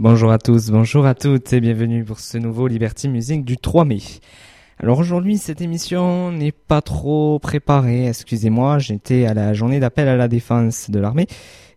[0.00, 3.84] Bonjour à tous, bonjour à toutes et bienvenue pour ce nouveau Liberty Music du 3
[3.84, 3.98] mai.
[4.78, 10.16] Alors aujourd'hui, cette émission n'est pas trop préparée, excusez-moi, j'étais à la journée d'appel à
[10.16, 11.26] la défense de l'armée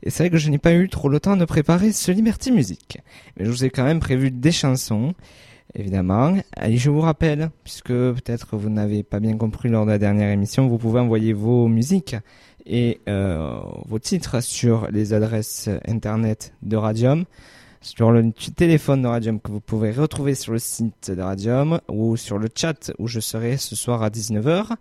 [0.04, 2.52] et c'est vrai que je n'ai pas eu trop le temps de préparer ce Liberty
[2.52, 3.00] Music.
[3.38, 5.16] Mais je vous ai quand même prévu des chansons,
[5.74, 6.36] évidemment.
[6.64, 10.30] Et je vous rappelle, puisque peut-être vous n'avez pas bien compris lors de la dernière
[10.30, 12.16] émission, vous pouvez envoyer vos musiques
[12.68, 17.26] et euh, vos titres sur les adresses internet de Radium
[17.82, 22.16] sur le téléphone de Radium que vous pouvez retrouver sur le site de Radium ou
[22.16, 24.76] sur le chat où je serai ce soir à 19h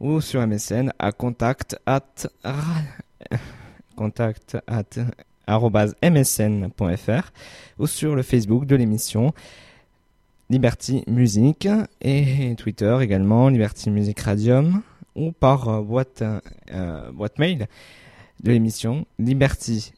[0.00, 2.28] ou sur MSN à contact at
[3.96, 4.84] contact at
[6.02, 7.32] msn.fr
[7.78, 9.32] ou sur le Facebook de l'émission
[10.50, 11.68] Liberty Music
[12.02, 14.82] et Twitter également Liberty Music Radium
[15.14, 16.22] ou par boîte,
[16.72, 17.66] euh, boîte mail
[18.42, 19.92] de l'émission Liberty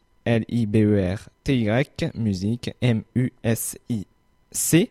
[1.44, 4.90] L-I-B-E-R-T-Y, musique, M-U-S-I-C,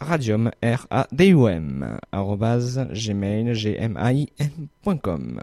[0.00, 5.40] radium, R-A-D-U-M, arrobase, gmail, G-M-A-I-N.com.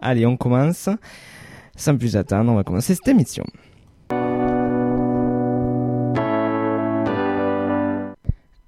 [0.00, 0.88] Allez, on commence.
[1.76, 3.44] Sans plus attendre, on va commencer cette émission.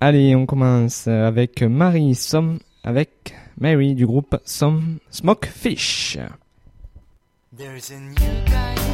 [0.01, 6.19] Allez, on commence avec Marie Some, avec Mary du groupe Some Smoke Fish.
[7.59, 7.81] A new
[8.45, 8.86] guy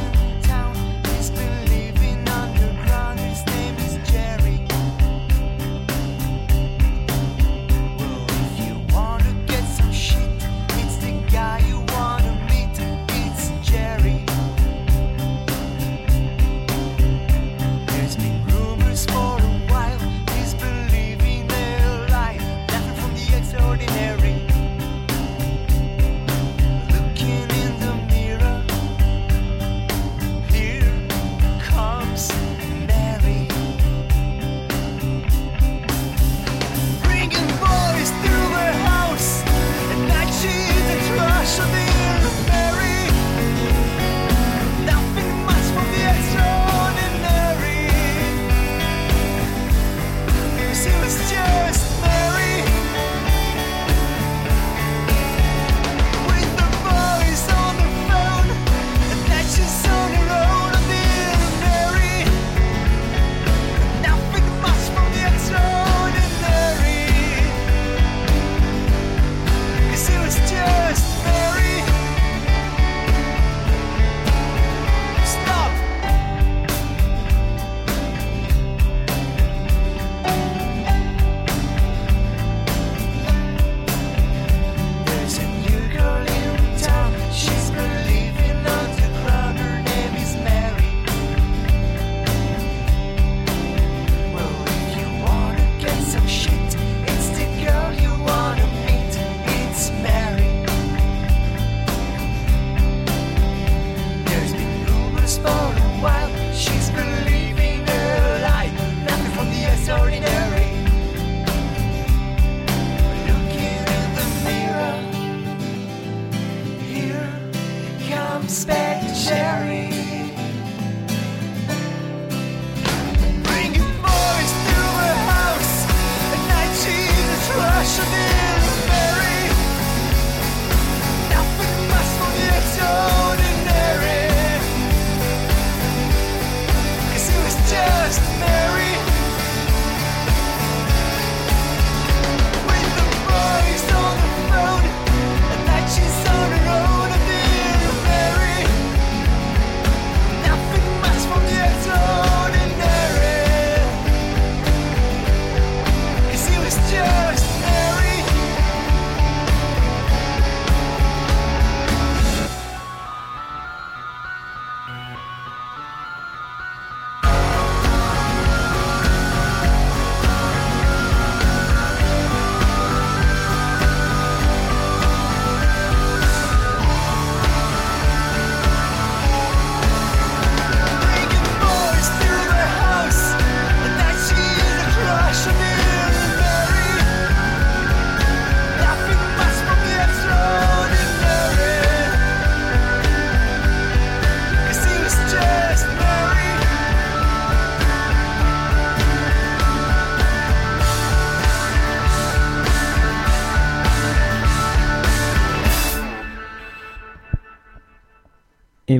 [105.37, 105.82] exposed.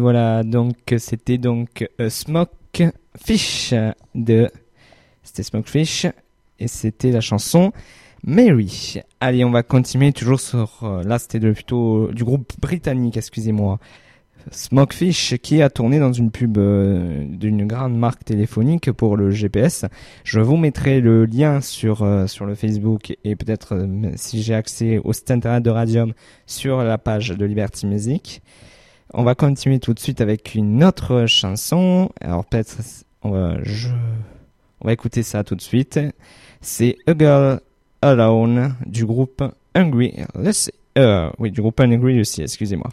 [0.04, 2.92] Voilà, donc c'était donc euh, Smoke
[3.24, 3.74] Fish
[4.16, 4.50] de
[5.24, 6.08] c'était Smokefish
[6.60, 7.72] et c'était la chanson
[8.26, 9.02] Mary.
[9.20, 13.80] Allez, on va continuer toujours sur euh, là c'était plutôt du groupe britannique, excusez-moi.
[14.52, 19.86] Smokefish qui a tourné dans une pub euh, d'une grande marque téléphonique pour le GPS.
[20.26, 25.00] Je vous mettrai le lien sur euh, sur le Facebook et peut-être si j'ai accès
[25.04, 26.14] au site internet de Radium
[26.46, 28.42] sur la page de Liberty Music.
[29.14, 32.10] On va continuer tout de suite avec une autre chanson.
[32.20, 32.78] Alors peut-être
[33.22, 33.58] on va,
[34.82, 36.00] on va écouter ça tout de suite.
[36.62, 37.62] C'est A Girl
[38.02, 39.44] Alone du groupe
[39.76, 40.16] Hungry.
[40.98, 42.90] Euh, oui, du groupe Hungry aussi, excusez-moi.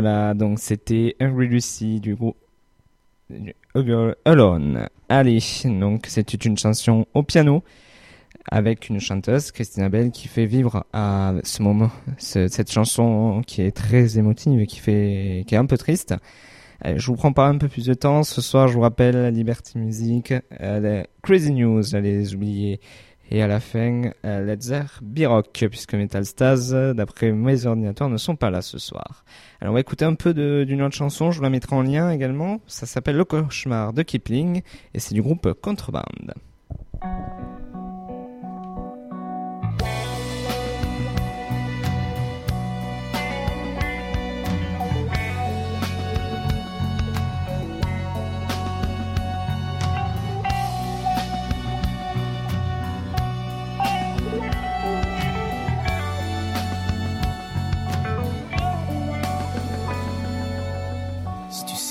[0.00, 2.36] Voilà, donc c'était Hungry Lucy du groupe
[4.24, 4.88] Alone.
[5.08, 7.64] Allez, donc c'était une chanson au piano
[8.48, 13.72] avec une chanteuse, Christina Bell, qui fait vivre à ce moment cette chanson qui est
[13.72, 16.14] très émotive et qui fait, qui est un peu triste.
[16.84, 18.22] je vous prends pas un peu plus de temps.
[18.22, 22.78] Ce soir, je vous rappelle Liberty Music, euh, Crazy News, j'allais oublier
[23.30, 28.36] et à la fin, euh, Let's Birock, puisque Metal Stars, d'après mes ordinateurs, ne sont
[28.36, 29.24] pas là ce soir.
[29.60, 32.10] Alors on va écouter un peu d'une autre chanson, je vous la mettrai en lien
[32.10, 32.60] également.
[32.66, 34.62] Ça s'appelle Le cauchemar de Kipling,
[34.94, 35.48] et c'est du groupe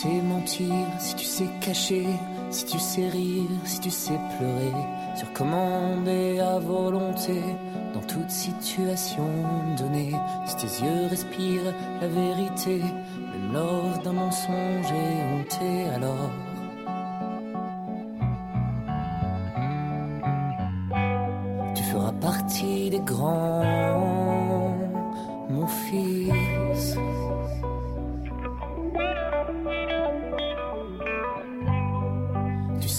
[0.04, 0.24] Contreband.
[0.24, 2.08] mentir, si tu sais cacher,
[2.50, 4.74] si tu sais rire, si tu sais pleurer,
[5.16, 7.42] sur commande à volonté,
[7.94, 9.28] dans toute situation
[9.78, 10.14] donnée,
[10.46, 16.32] si tes yeux respirent la vérité, même lors d'un mensonge et honté alors.
[21.76, 23.64] Tu feras partie des grands,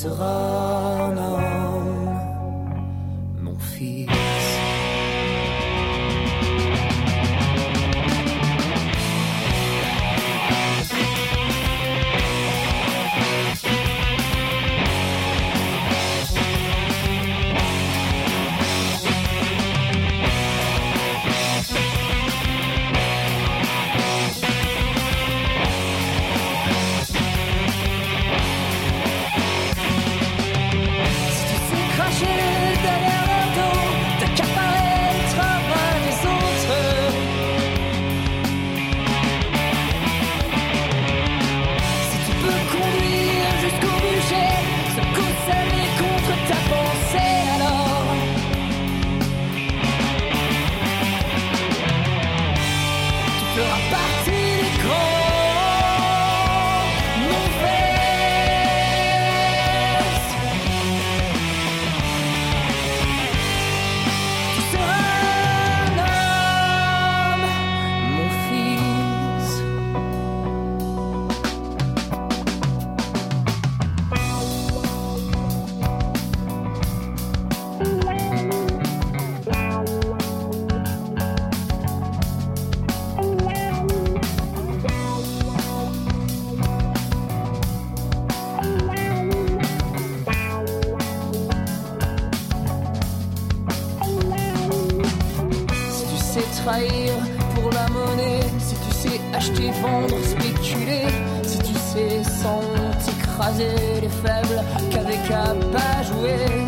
[0.01, 0.07] Tu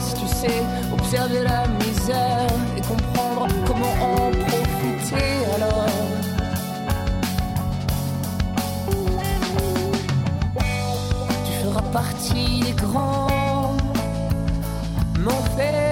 [0.00, 5.87] si tu sais observer la misère et comprendre comment en profiter alors.
[11.45, 13.76] Tu feras partie des grands,
[15.19, 15.89] mon fils.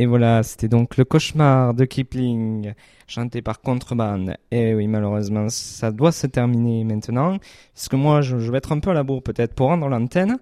[0.00, 2.72] Et voilà, c'était donc le cauchemar de Kipling,
[3.06, 4.34] chanté par Contrebande.
[4.50, 7.36] Et oui, malheureusement, ça doit se terminer maintenant,
[7.74, 10.38] puisque moi, je, vais être un peu à la bourre peut-être pour rendre l'antenne.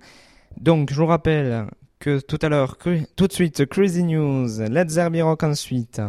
[0.61, 1.67] Donc, je vous rappelle
[1.99, 2.77] que tout à l'heure,
[3.17, 6.01] tout de suite, Crazy News, Let's Zerbi Rock ensuite,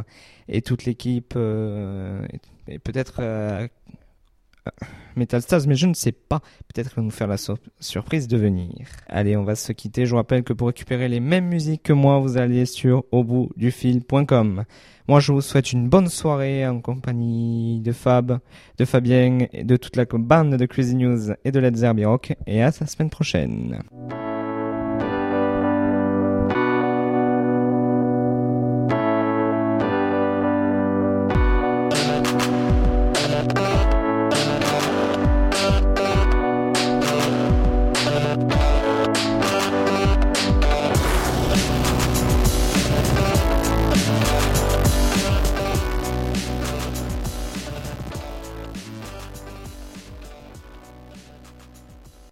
[0.48, 2.22] et toute l'équipe, euh,
[2.68, 3.68] et, et peut-être euh,
[5.16, 6.40] Metal Stars, mais je ne sais pas.
[6.74, 8.88] Peut-être vont nous faire la sur- surprise de venir.
[9.08, 10.06] Allez, on va se quitter.
[10.06, 14.64] Je vous rappelle que pour récupérer les mêmes musiques que moi, vous allez sur auboutdufil.com.
[15.08, 18.40] Moi, je vous souhaite une bonne soirée en compagnie de Fab,
[18.78, 22.34] de Fabien, et de toute la bande de Crazy News et de Let's Zerbi Rock.
[22.46, 23.80] Et à la semaine prochaine.